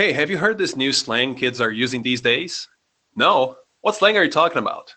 Hey, 0.00 0.14
have 0.14 0.30
you 0.30 0.38
heard 0.38 0.56
this 0.56 0.76
new 0.76 0.94
slang 0.94 1.34
kids 1.34 1.60
are 1.60 1.70
using 1.70 2.02
these 2.02 2.22
days? 2.22 2.66
No? 3.16 3.56
What 3.82 3.96
slang 3.96 4.16
are 4.16 4.24
you 4.24 4.30
talking 4.30 4.56
about? 4.56 4.94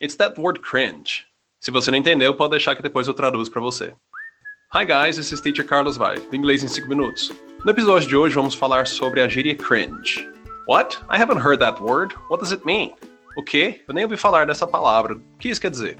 It's 0.00 0.14
that 0.14 0.38
word 0.38 0.62
cringe. 0.62 1.26
Se 1.60 1.72
você 1.72 1.90
não 1.90 1.98
entendeu, 1.98 2.32
pode 2.32 2.52
deixar 2.52 2.76
que 2.76 2.82
depois 2.84 3.08
eu 3.08 3.14
traduzo 3.14 3.50
para 3.50 3.60
você. 3.60 3.94
Hi 4.72 4.84
guys, 4.84 5.16
this 5.16 5.32
is 5.32 5.40
Teacher 5.40 5.64
Carlos 5.64 5.96
Vai, 5.96 6.20
do 6.20 6.36
Inglês 6.36 6.62
em 6.62 6.68
5 6.68 6.86
minutos. 6.86 7.32
No 7.64 7.72
episódio 7.72 8.08
de 8.08 8.16
hoje 8.16 8.36
vamos 8.36 8.54
falar 8.54 8.86
sobre 8.86 9.20
a 9.20 9.26
gíria 9.26 9.56
cringe. 9.56 10.24
What? 10.68 10.98
I 11.10 11.20
haven't 11.20 11.40
heard 11.44 11.58
that 11.58 11.82
word. 11.82 12.14
What 12.30 12.40
does 12.40 12.52
it 12.52 12.64
mean? 12.64 12.94
O 13.36 13.42
quê? 13.42 13.82
Eu 13.88 13.94
nem 13.94 14.04
ouvi 14.04 14.16
falar 14.16 14.46
dessa 14.46 14.68
palavra. 14.68 15.16
O 15.16 15.38
que 15.40 15.48
isso 15.48 15.60
quer 15.60 15.72
dizer? 15.72 15.98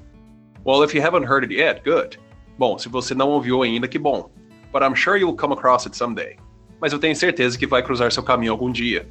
Well, 0.64 0.84
if 0.84 0.94
you 0.94 1.02
haven't 1.04 1.26
heard 1.26 1.42
it 1.42 1.52
yet, 1.52 1.82
good. 1.82 2.20
Bom, 2.56 2.78
se 2.78 2.88
você 2.88 3.16
não 3.16 3.30
ouviu 3.30 3.64
ainda, 3.64 3.88
que 3.88 3.98
bom. 3.98 4.30
But 4.72 4.84
I'm 4.84 4.94
sure 4.94 5.16
you'll 5.16 5.34
come 5.34 5.52
across 5.52 5.86
it 5.86 5.96
someday. 5.96 6.38
Mas 6.80 6.92
eu 6.92 6.98
tenho 6.98 7.16
certeza 7.16 7.58
que 7.58 7.66
vai 7.66 7.82
cruzar 7.82 8.12
seu 8.12 8.22
caminho 8.22 8.52
algum 8.52 8.70
dia. 8.70 9.08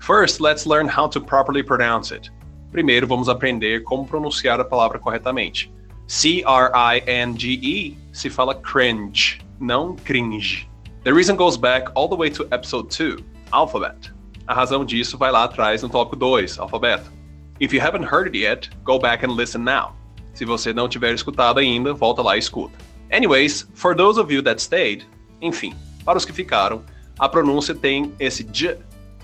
First, 0.00 0.40
let's 0.40 0.64
learn 0.64 0.88
how 0.88 1.08
to 1.08 1.20
properly 1.20 1.62
pronounce 1.62 2.14
it. 2.14 2.32
Primeiro, 2.70 3.06
vamos 3.06 3.28
aprender 3.28 3.82
como 3.84 4.06
pronunciar 4.06 4.60
a 4.60 4.64
palavra 4.64 4.98
corretamente. 4.98 5.72
C-R-I-N-G-E 6.06 7.98
se 8.12 8.30
fala 8.30 8.54
cringe, 8.54 9.40
não 9.60 9.94
cringe. 9.96 10.68
The 11.04 11.12
reason 11.12 11.36
goes 11.36 11.56
back 11.56 11.90
all 11.94 12.08
the 12.08 12.16
way 12.16 12.30
to 12.30 12.46
episode 12.50 12.88
2, 12.90 13.22
alphabet. 13.50 14.12
A 14.46 14.54
razão 14.54 14.84
disso 14.84 15.18
vai 15.18 15.30
lá 15.30 15.44
atrás 15.44 15.82
no 15.82 15.88
tópico 15.88 16.16
2, 16.16 16.58
alfabeto. 16.58 17.12
If 17.60 17.72
you 17.74 17.80
haven't 17.80 18.04
heard 18.04 18.28
it 18.28 18.38
yet, 18.38 18.70
go 18.84 18.98
back 18.98 19.24
and 19.24 19.32
listen 19.32 19.62
now. 19.62 19.94
Se 20.32 20.44
você 20.44 20.72
não 20.72 20.88
tiver 20.88 21.12
escutado 21.12 21.58
ainda, 21.58 21.92
volta 21.92 22.22
lá 22.22 22.36
e 22.36 22.38
escuta. 22.38 22.78
Anyways, 23.10 23.68
for 23.74 23.94
those 23.94 24.18
of 24.18 24.32
you 24.32 24.42
that 24.42 24.60
stayed, 24.62 25.04
enfim, 25.42 25.74
para 26.08 26.16
os 26.16 26.24
que 26.24 26.32
ficaram, 26.32 26.82
a 27.18 27.28
pronúncia 27.28 27.74
tem 27.74 28.14
esse 28.18 28.42
J, 28.42 28.78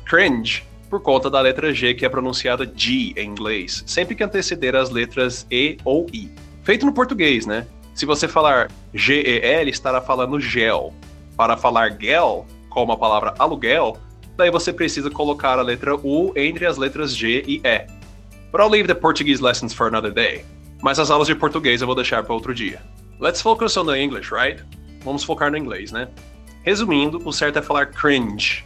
cringe, 0.05 0.65
por 0.91 1.01
conta 1.01 1.31
da 1.31 1.41
letra 1.41 1.73
G 1.73 1.95
que 1.95 2.05
é 2.05 2.11
pronunciada 2.11 2.71
G 2.77 3.15
em 3.17 3.27
inglês, 3.27 3.83
sempre 3.87 4.15
que 4.15 4.23
anteceder 4.23 4.77
as 4.77 4.91
letras 4.91 5.47
E 5.51 5.79
ou 5.83 6.07
I. 6.13 6.31
Feito 6.63 6.85
no 6.85 6.93
português, 6.93 7.47
né? 7.47 7.67
Se 7.95 8.05
você 8.05 8.29
falar 8.29 8.71
G-E-L, 8.93 9.71
estará 9.71 10.03
falando 10.03 10.39
gel. 10.39 10.93
Para 11.39 11.57
falar 11.57 11.99
gel, 11.99 12.45
como 12.69 12.93
a 12.93 12.99
palavra 12.99 13.33
aluguel, 13.39 13.97
daí 14.37 14.51
você 14.51 14.71
precisa 14.71 15.09
colocar 15.09 15.59
a 15.59 15.63
letra 15.63 15.97
U 15.97 16.35
entre 16.37 16.67
as 16.67 16.77
letras 16.77 17.17
G 17.17 17.45
e 17.47 17.63
E. 17.65 17.87
But 18.53 18.61
I'll 18.61 18.69
leave 18.69 18.89
the 18.89 18.95
Portuguese 18.95 19.43
lessons 19.43 19.73
for 19.73 19.87
another 19.87 20.13
day. 20.13 20.45
Mas 20.83 20.99
as 20.99 21.11
aulas 21.11 21.29
de 21.29 21.35
português 21.35 21.81
eu 21.81 21.87
vou 21.87 21.97
deixar 21.97 22.23
para 22.25 22.35
outro 22.35 22.55
dia. 22.55 22.83
Let's 23.19 23.41
focus 23.41 23.75
on 23.79 23.87
the 23.87 23.99
English, 23.99 24.31
right? 24.31 24.63
Vamos 25.03 25.25
focar 25.25 25.51
no 25.51 25.57
inglês, 25.57 25.91
né? 25.91 26.09
Resumindo, 26.65 27.21
o 27.27 27.31
certo 27.31 27.59
é 27.59 27.63
falar 27.63 27.87
cringe. 27.87 28.65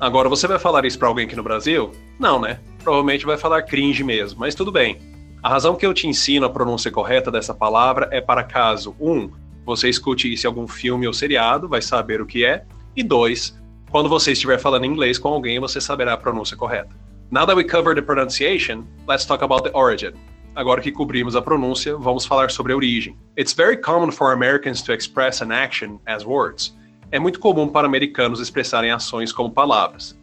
Agora, 0.00 0.30
você 0.30 0.48
vai 0.48 0.58
falar 0.58 0.86
isso 0.86 0.98
para 0.98 1.08
alguém 1.08 1.26
aqui 1.26 1.36
no 1.36 1.42
Brasil? 1.42 1.92
Não, 2.18 2.40
né? 2.40 2.58
Provavelmente 2.82 3.26
vai 3.26 3.36
falar 3.36 3.62
cringe 3.62 4.02
mesmo, 4.02 4.40
mas 4.40 4.54
tudo 4.54 4.72
bem. 4.72 4.98
A 5.42 5.50
razão 5.50 5.76
que 5.76 5.84
eu 5.84 5.92
te 5.92 6.08
ensino 6.08 6.46
a 6.46 6.50
pronúncia 6.50 6.90
correta 6.90 7.30
dessa 7.30 7.52
palavra 7.52 8.08
é 8.10 8.18
para 8.18 8.42
caso, 8.42 8.96
um, 8.98 9.30
você 9.62 9.90
escute 9.90 10.32
isso 10.32 10.46
em 10.46 10.48
algum 10.48 10.66
filme 10.66 11.06
ou 11.06 11.12
seriado, 11.12 11.68
vai 11.68 11.82
saber 11.82 12.22
o 12.22 12.26
que 12.26 12.46
é, 12.46 12.64
e 12.96 13.02
dois, 13.02 13.54
quando 13.90 14.08
você 14.08 14.32
estiver 14.32 14.58
falando 14.58 14.86
inglês 14.86 15.18
com 15.18 15.28
alguém, 15.28 15.60
você 15.60 15.82
saberá 15.82 16.14
a 16.14 16.16
pronúncia 16.16 16.56
correta. 16.56 16.96
Now 17.30 17.44
that 17.44 17.56
we 17.56 17.64
covered 17.64 18.00
the 18.00 18.06
pronunciation, 18.06 18.84
let's 19.06 19.26
talk 19.26 19.44
about 19.44 19.64
the 19.64 19.76
origin. 19.76 20.14
Agora 20.56 20.80
que 20.80 20.90
cobrimos 20.90 21.36
a 21.36 21.42
pronúncia, 21.42 21.94
vamos 21.94 22.24
falar 22.24 22.50
sobre 22.50 22.72
a 22.72 22.76
origem. 22.76 23.18
It's 23.36 23.52
very 23.52 23.76
common 23.76 24.12
for 24.12 24.32
Americans 24.32 24.80
to 24.82 24.94
express 24.94 25.42
an 25.42 25.52
action 25.52 26.00
as 26.06 26.24
words. 26.24 26.74
É 27.10 27.18
muito 27.18 27.38
comum 27.38 27.68
para 27.68 27.86
americanos 27.86 28.40
expressarem 28.40 28.90
ações 28.90 29.32
como 29.32 29.50
palavras. 29.50 30.18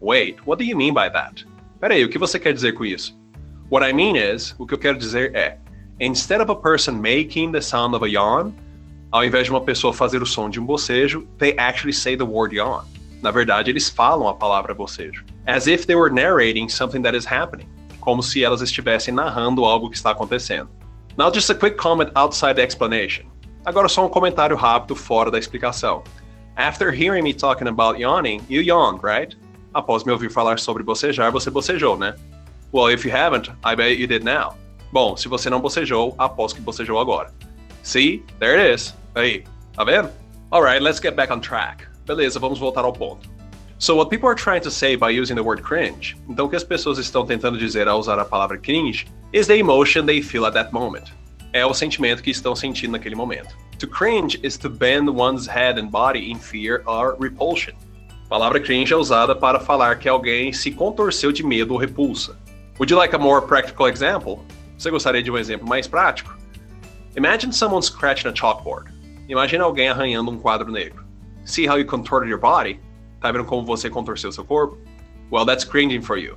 Wait, 0.00 0.38
what 0.46 0.62
do 0.62 0.68
you 0.68 0.76
mean 0.76 0.92
by 0.92 1.10
that? 1.10 1.46
Peraí, 1.80 2.04
o 2.04 2.08
que 2.08 2.18
você 2.18 2.38
quer 2.38 2.52
dizer 2.52 2.72
com 2.72 2.84
isso? 2.84 3.18
What 3.70 3.88
I 3.88 3.92
mean 3.92 4.16
is, 4.16 4.54
o 4.58 4.66
que 4.66 4.74
eu 4.74 4.78
quero 4.78 4.98
dizer 4.98 5.34
é, 5.34 5.58
instead 6.00 6.40
of 6.40 6.50
a 6.50 6.54
person 6.54 6.92
making 6.92 7.52
the 7.52 7.60
sound 7.60 7.96
of 7.96 8.04
a 8.04 8.08
yawn, 8.08 8.52
ao 9.10 9.24
invés 9.24 9.46
de 9.46 9.50
uma 9.50 9.60
pessoa 9.60 9.92
fazer 9.92 10.22
o 10.22 10.26
som 10.26 10.48
de 10.48 10.60
um 10.60 10.64
bocejo, 10.64 11.26
they 11.38 11.54
actually 11.58 11.92
say 11.92 12.16
the 12.16 12.24
word 12.24 12.54
yawn. 12.54 12.84
Na 13.22 13.30
verdade, 13.30 13.70
eles 13.70 13.88
falam 13.88 14.28
a 14.28 14.34
palavra 14.34 14.74
bocejo. 14.74 15.24
As 15.46 15.66
if 15.66 15.86
they 15.86 15.96
were 15.96 16.12
narrating 16.12 16.68
something 16.68 17.02
that 17.02 17.16
is 17.16 17.24
happening. 17.24 17.68
Como 18.00 18.22
se 18.22 18.44
elas 18.44 18.60
estivessem 18.60 19.12
narrando 19.12 19.64
algo 19.64 19.90
que 19.90 19.96
está 19.96 20.10
acontecendo. 20.10 20.68
Now 21.16 21.32
just 21.32 21.50
a 21.50 21.54
quick 21.54 21.76
comment 21.76 22.10
outside 22.14 22.54
the 22.54 22.62
explanation. 22.62 23.24
Agora 23.64 23.88
só 23.88 24.06
um 24.06 24.08
comentário 24.08 24.54
rápido 24.54 24.94
fora 24.94 25.30
da 25.30 25.38
explicação. 25.38 26.04
After 26.56 26.90
hearing 26.90 27.22
me 27.22 27.34
talking 27.34 27.68
about 27.68 27.98
yawning, 27.98 28.42
you 28.48 28.62
yawned, 28.62 29.02
right? 29.02 29.36
Após 29.74 30.06
me 30.06 30.12
ouvir 30.12 30.30
falar 30.30 30.58
sobre 30.58 30.82
bocejar, 30.82 31.30
você 31.30 31.50
bocejou, 31.50 31.98
né? 31.98 32.16
Well, 32.72 32.88
if 32.88 33.04
you 33.04 33.10
haven't, 33.10 33.50
I 33.62 33.74
bet 33.74 33.98
you 33.98 34.06
did 34.06 34.24
now. 34.24 34.56
Bom, 34.90 35.18
se 35.18 35.28
você 35.28 35.50
não 35.50 35.60
bocejou, 35.60 36.14
aposto 36.18 36.56
que 36.56 36.62
bocejou 36.62 36.98
agora. 36.98 37.30
See? 37.82 38.24
There 38.38 38.58
it 38.58 38.74
is. 38.74 38.94
Aí, 39.14 39.44
tá 39.74 39.84
vendo? 39.84 40.10
Alright, 40.50 40.82
let's 40.82 40.98
get 40.98 41.14
back 41.14 41.30
on 41.30 41.40
track. 41.40 41.84
Beleza, 42.06 42.40
vamos 42.40 42.58
voltar 42.58 42.86
ao 42.86 42.92
ponto. 42.92 43.28
So 43.78 43.94
what 43.94 44.08
people 44.08 44.26
are 44.26 44.34
trying 44.34 44.62
to 44.62 44.70
say 44.70 44.96
by 44.96 45.10
using 45.10 45.34
the 45.34 45.42
word 45.42 45.62
cringe, 45.62 46.16
então 46.26 46.46
o 46.46 46.48
que 46.48 46.56
as 46.56 46.64
pessoas 46.64 46.96
estão 46.96 47.26
tentando 47.26 47.58
dizer 47.58 47.86
ao 47.86 47.98
usar 47.98 48.18
a 48.18 48.24
palavra 48.24 48.56
cringe, 48.56 49.06
is 49.34 49.46
the 49.46 49.58
emotion 49.58 50.06
they 50.06 50.22
feel 50.22 50.46
at 50.46 50.54
that 50.54 50.72
moment. 50.72 51.12
É 51.56 51.64
o 51.64 51.72
sentimento 51.72 52.22
que 52.22 52.30
estão 52.30 52.54
sentindo 52.54 52.92
naquele 52.92 53.14
momento. 53.14 53.56
To 53.78 53.86
cringe 53.86 54.38
is 54.42 54.58
to 54.58 54.68
bend 54.68 55.08
one's 55.08 55.46
head 55.46 55.80
and 55.80 55.86
body 55.86 56.30
in 56.30 56.38
fear 56.38 56.82
or 56.84 57.16
repulsion. 57.18 57.72
A 58.26 58.28
palavra 58.28 58.60
cringe 58.60 58.92
é 58.92 58.96
usada 58.96 59.34
para 59.34 59.58
falar 59.58 59.98
que 59.98 60.06
alguém 60.06 60.52
se 60.52 60.70
contorceu 60.70 61.32
de 61.32 61.42
medo 61.42 61.72
ou 61.72 61.80
repulsa. 61.80 62.36
Would 62.78 62.92
you 62.92 62.98
like 62.98 63.16
a 63.16 63.18
more 63.18 63.40
practical 63.40 63.88
example? 63.88 64.44
Você 64.76 64.90
gostaria 64.90 65.22
de 65.22 65.30
um 65.30 65.38
exemplo 65.38 65.66
mais 65.66 65.88
prático? 65.88 66.36
Imagine 67.16 67.54
someone 67.54 67.82
scratching 67.82 68.28
a 68.28 68.34
chalkboard. 68.34 68.92
Imagine 69.26 69.62
alguém 69.62 69.88
arranhando 69.88 70.30
um 70.30 70.38
quadro 70.38 70.70
negro. 70.70 71.06
See 71.46 71.66
how 71.66 71.78
you 71.78 71.86
contorted 71.86 72.28
your 72.28 72.38
body? 72.38 72.78
Tá 73.18 73.32
vendo 73.32 73.46
como 73.46 73.64
você 73.64 73.88
contorceu 73.88 74.30
seu 74.30 74.44
corpo? 74.44 74.76
Well, 75.32 75.46
that's 75.46 75.64
cringing 75.64 76.02
for 76.02 76.18
you. 76.18 76.36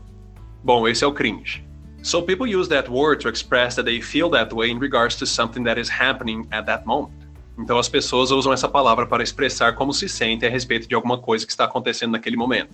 Bom, 0.63 0.87
esse 0.87 1.03
é 1.03 1.07
o 1.07 1.11
cringe. 1.11 1.67
So 2.01 2.21
people 2.21 2.47
use 2.47 2.69
that 2.69 2.89
word 2.89 3.19
to 3.21 3.29
express 3.29 3.75
that 3.75 3.83
they 3.83 4.01
feel 4.01 4.29
that 4.31 4.53
way 4.53 4.69
in 4.69 4.79
regards 4.79 5.17
to 5.17 5.25
something 5.25 5.63
that 5.65 5.77
is 5.77 5.89
happening 5.89 6.47
at 6.51 6.65
that 6.65 6.85
moment. 6.85 7.13
Então 7.57 7.77
as 7.77 7.89
pessoas 7.89 8.31
usam 8.31 8.53
essa 8.53 8.69
palavra 8.69 9.05
para 9.05 9.21
expressar 9.21 9.75
como 9.75 9.93
se 9.93 10.07
sentem 10.07 10.47
a 10.47 10.51
respeito 10.51 10.87
de 10.87 10.95
alguma 10.95 11.17
coisa 11.17 11.45
que 11.45 11.51
está 11.51 11.65
acontecendo 11.65 12.13
naquele 12.13 12.37
momento. 12.37 12.73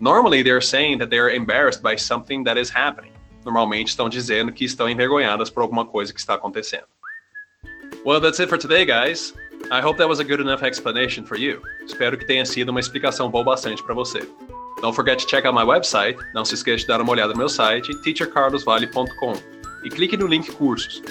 Normally 0.00 0.42
saying 0.60 0.98
that 0.98 1.14
embarrassed 1.14 1.82
by 1.82 1.96
something 1.96 2.44
that 2.44 2.58
is 2.60 2.70
happening. 2.74 3.12
Normalmente 3.44 3.88
estão 3.88 4.08
dizendo 4.08 4.52
que 4.52 4.64
estão 4.64 4.88
envergonhadas 4.88 5.48
por 5.48 5.62
alguma 5.62 5.86
coisa 5.86 6.12
que 6.12 6.18
está 6.18 6.34
acontecendo. 6.34 6.86
Well, 8.04 8.20
that's 8.20 8.40
it 8.40 8.48
for 8.48 8.58
today, 8.58 8.84
guys. 8.84 9.32
I 9.70 9.80
hope 9.80 9.96
that 9.98 10.08
was 10.08 10.20
a 10.20 10.24
good 10.24 10.40
enough 10.40 10.62
explanation 10.62 11.24
for 11.24 11.38
you. 11.38 11.62
Espero 11.84 12.18
que 12.18 12.26
tenha 12.26 12.44
sido 12.44 12.70
uma 12.70 12.80
explicação 12.80 13.30
boa 13.30 13.44
bastante 13.44 13.82
para 13.82 13.94
você. 13.94 14.28
Don't 14.82 14.94
forget 14.94 15.18
to 15.18 15.26
check 15.26 15.44
out 15.44 15.54
my 15.54 15.64
website. 15.64 16.16
Não 16.34 16.44
se 16.44 16.54
esqueça 16.54 16.78
de 16.78 16.86
dar 16.86 17.00
uma 17.00 17.12
olhada 17.12 17.32
no 17.32 17.38
meu 17.38 17.48
site, 17.48 17.94
teachercarlosvale.com, 18.02 19.34
e 19.84 19.88
clique 19.88 20.16
no 20.16 20.26
link 20.26 20.50
cursos. 20.52 21.02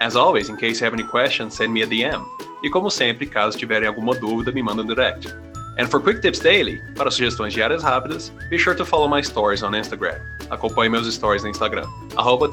As 0.00 0.16
always, 0.16 0.48
in 0.48 0.56
case 0.56 0.80
you 0.80 0.86
have 0.86 0.94
any 0.94 1.08
questions, 1.08 1.54
send 1.54 1.72
me 1.72 1.82
a 1.82 1.86
DM. 1.86 2.24
E 2.62 2.70
como 2.70 2.90
sempre, 2.90 3.26
caso 3.26 3.56
tiverem 3.56 3.88
alguma 3.88 4.14
dúvida, 4.14 4.52
me 4.52 4.62
manda 4.62 4.82
um 4.82 4.86
direct. 4.86 5.28
And 5.78 5.88
for 5.88 6.00
quick 6.00 6.20
tips 6.20 6.38
daily, 6.38 6.80
para 6.94 7.10
sugestões 7.10 7.52
diárias 7.52 7.82
rápidas, 7.82 8.30
be 8.48 8.58
sure 8.58 8.76
to 8.76 8.84
follow 8.84 9.08
my 9.08 9.22
stories 9.22 9.62
on 9.62 9.72
Instagram. 9.72 10.20
Acompanhe 10.50 10.88
meus 10.88 11.12
stories 11.12 11.42
no 11.42 11.50
Instagram, 11.50 11.88
arroba. 12.16 12.48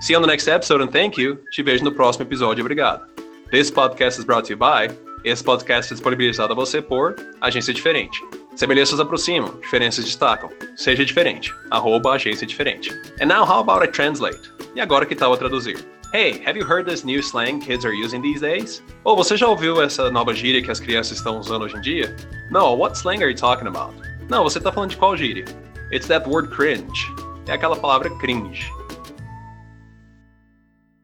See 0.00 0.12
you 0.12 0.16
on 0.16 0.22
the 0.22 0.28
next 0.28 0.48
episode 0.48 0.80
and 0.80 0.90
thank 0.90 1.18
you. 1.18 1.38
Te 1.52 1.62
vejo 1.62 1.82
no 1.82 1.92
próximo 1.92 2.24
episódio. 2.24 2.64
Obrigado. 2.64 3.02
This 3.50 3.70
podcast 3.70 4.18
is 4.18 4.24
brought 4.24 4.44
to 4.46 4.50
you 4.50 4.56
by. 4.56 4.88
Esse 5.22 5.44
podcast 5.44 5.92
é 5.92 5.94
disponibilizado 5.94 6.54
a 6.54 6.56
você 6.56 6.80
por 6.80 7.14
Agência 7.42 7.74
Diferente. 7.74 8.24
Semelhanças 8.56 8.98
aproximam, 8.98 9.54
diferenças 9.60 10.06
destacam. 10.06 10.48
Seja 10.76 11.04
diferente. 11.04 11.54
Arroba 11.70 12.12
Agência 12.12 12.46
Diferente. 12.46 12.90
And 13.20 13.26
now 13.26 13.44
how 13.44 13.60
about 13.60 13.84
I 13.84 13.88
translate? 13.88 14.40
E 14.74 14.80
agora 14.80 15.04
que 15.04 15.14
tal 15.14 15.34
a 15.34 15.36
traduzir? 15.36 15.76
Hey, 16.14 16.42
have 16.46 16.58
you 16.58 16.66
heard 16.66 16.88
this 16.88 17.04
new 17.04 17.20
slang 17.20 17.60
kids 17.60 17.84
are 17.84 17.94
using 17.94 18.22
these 18.22 18.40
days? 18.40 18.82
Ou 19.04 19.12
oh, 19.12 19.16
você 19.16 19.36
já 19.36 19.46
ouviu 19.46 19.82
essa 19.82 20.10
nova 20.10 20.32
gíria 20.32 20.62
que 20.62 20.70
as 20.70 20.80
crianças 20.80 21.18
estão 21.18 21.38
usando 21.38 21.62
hoje 21.62 21.76
em 21.76 21.80
dia? 21.82 22.16
No, 22.50 22.74
what 22.74 22.96
slang 22.96 23.22
are 23.22 23.30
you 23.30 23.36
talking 23.36 23.68
about? 23.68 23.94
Não, 24.30 24.42
você 24.42 24.56
está 24.56 24.72
falando 24.72 24.90
de 24.90 24.96
qual 24.96 25.14
gíria? 25.16 25.44
It's 25.92 26.08
that 26.08 26.26
word 26.26 26.48
cringe. 26.48 27.06
É 27.46 27.52
aquela 27.52 27.76
palavra 27.76 28.08
cringe. 28.18 28.70